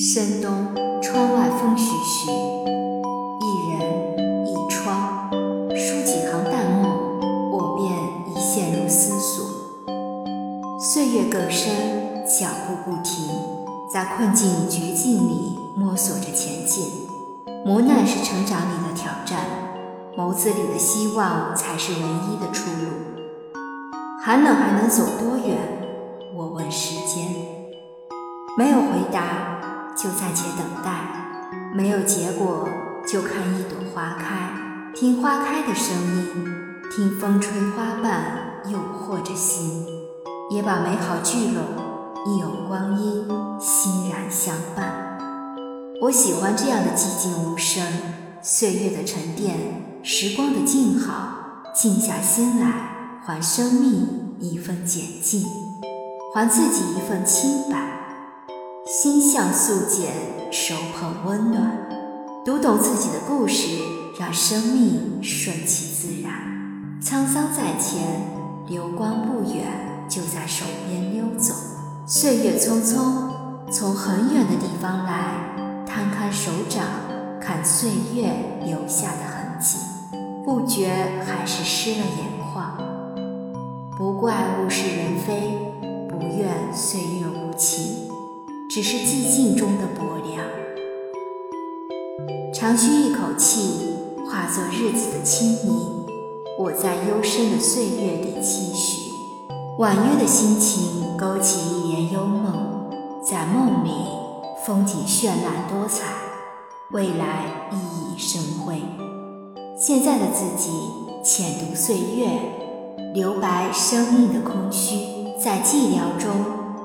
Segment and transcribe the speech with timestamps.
[0.00, 5.28] 深冬窗外风徐徐一人一窗
[5.70, 6.88] 书几行淡墨
[7.50, 7.92] 我便
[8.32, 9.44] 已陷入思索。
[10.78, 13.28] 岁月更深脚步不停
[13.92, 17.08] 在困境绝境里摸索着前进
[17.66, 19.44] 磨难是成长里的挑战
[20.16, 22.88] 眸子里的希望才是唯一的出路。
[24.22, 25.58] 寒冷还能走多远？
[26.36, 27.57] 我问时间。
[28.58, 30.90] 没有回答，就暂且等待；
[31.72, 32.68] 没有结果，
[33.06, 34.50] 就看一朵花开，
[34.96, 36.44] 听花开的声音，
[36.90, 39.86] 听风吹花瓣诱惑着心，
[40.50, 41.62] 也把美好聚拢。
[42.26, 43.28] 一有光阴，
[43.60, 45.16] 欣然相伴。
[46.02, 47.86] 我喜欢这样的寂静无声，
[48.42, 51.70] 岁月的沉淀，时光的静好。
[51.72, 55.44] 静下心来，还生命一份简静，
[56.34, 58.07] 还自己一份清白。
[58.90, 60.14] 心向素简，
[60.50, 61.70] 手捧温暖。
[62.42, 63.66] 读懂自己的故事，
[64.18, 66.32] 让生命顺其自然。
[67.02, 68.22] 沧桑在前，
[68.66, 69.66] 流光不远，
[70.08, 71.52] 就在手边溜走。
[72.06, 76.82] 岁月匆匆，从很远的地方来，摊开手掌，
[77.38, 78.32] 看岁月
[78.64, 79.76] 留下的痕迹，
[80.46, 80.88] 不觉
[81.26, 82.74] 还是湿了眼眶。
[83.98, 84.32] 不怪
[84.64, 85.58] 物是人非，
[86.08, 88.07] 不怨岁月无情，
[88.80, 90.46] 只是寂静中的薄凉。
[92.54, 96.06] 长吁一口气，化作日子的清明。
[96.56, 99.10] 我在幽深的岁月里期许。
[99.78, 102.88] 婉约的心情勾起一帘幽梦，
[103.20, 103.90] 在梦里，
[104.64, 106.14] 风景绚烂多彩，
[106.92, 108.80] 未来熠熠生辉。
[109.76, 110.70] 现在的自己
[111.24, 112.28] 浅读岁月，
[113.12, 116.30] 留白生命的空虚，在寂寥中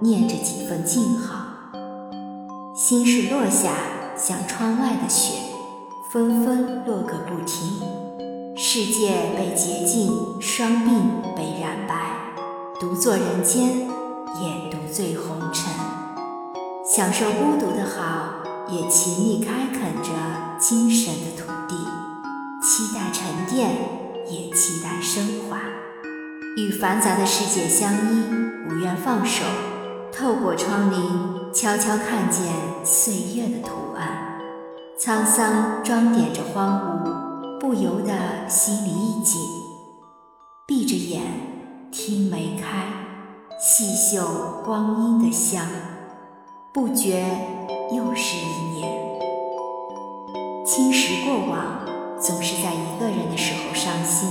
[0.00, 1.43] 念着几分静好。
[2.76, 3.70] 心事落下，
[4.16, 5.38] 像窗外的雪，
[6.10, 7.80] 纷纷落个不停。
[8.56, 11.94] 世界被洁净，双鬓被染白。
[12.80, 13.86] 独坐人间，
[14.42, 15.72] 也独醉红尘。
[16.84, 20.10] 享受孤独的好，也勤力开垦着
[20.58, 21.76] 精神的土地。
[22.60, 23.70] 期待沉淀，
[24.26, 25.60] 也期待升华。
[26.56, 28.24] 与繁杂的世界相依，
[28.68, 29.44] 不愿放手。
[30.12, 32.52] 透过窗棂，悄悄看见
[32.84, 34.40] 岁月的图案。
[34.98, 39.40] 沧桑装点着荒芜，不由得心里一紧。
[40.66, 41.22] 闭着眼。
[41.92, 42.88] 听梅开，
[43.56, 45.64] 细嗅光阴的香，
[46.72, 47.24] 不觉
[47.92, 48.90] 又是一年。
[50.66, 51.86] 青石过往，
[52.20, 54.28] 总是在一个人的时候伤心。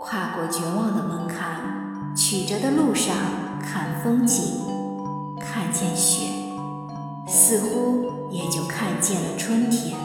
[0.00, 3.12] 跨过绝望的门槛，曲折的路上
[3.60, 4.44] 看风景，
[5.50, 6.26] 看见雪，
[7.26, 9.96] 似乎也就看见了春天。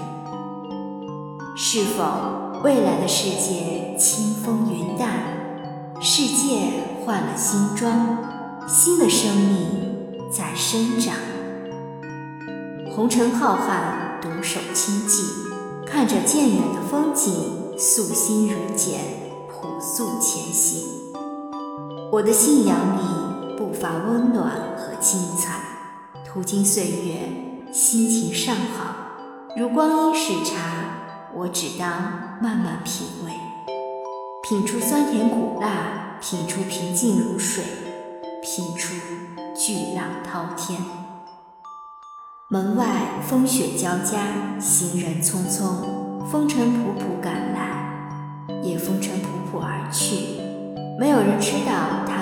[1.53, 5.09] 是否未来的世界清风云淡？
[5.99, 6.71] 世界
[7.05, 8.17] 换了新装，
[8.67, 9.67] 新的生命
[10.31, 11.13] 在生长。
[12.95, 15.23] 红尘浩瀚，独守清寂，
[15.85, 19.01] 看着渐远的风景，素心如简，
[19.49, 20.87] 朴素前行。
[22.11, 23.01] 我的信仰里
[23.57, 25.59] 不乏温暖和精彩。
[26.25, 28.95] 途经岁月，心情尚好，
[29.55, 30.57] 如光阴是茶，
[31.35, 33.31] 我只当慢慢品味。
[34.41, 37.63] 品出酸甜苦辣，品出平静如水，
[38.41, 38.95] 品出
[39.55, 40.81] 巨浪滔天。
[42.49, 42.85] 门外
[43.27, 50.41] 风雪交加，行人匆匆，风尘仆仆赶来，也风尘仆仆而去。
[50.99, 52.12] 没有人知道。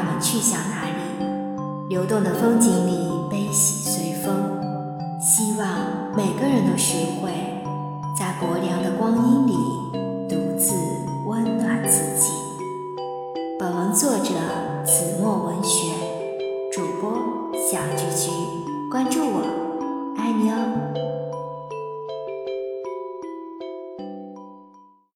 [1.92, 4.34] 流动的风景里，悲喜随风。
[5.20, 5.68] 希望
[6.16, 7.30] 每个人都学会，
[8.18, 9.54] 在薄凉的光阴里。
[10.30, 10.74] 独自
[11.26, 12.32] 温暖自己。
[13.60, 14.30] 本文作者：
[14.86, 15.92] 子墨文学，
[16.72, 17.12] 主播：
[17.70, 18.32] 小菊菊，
[18.90, 19.42] 关注我，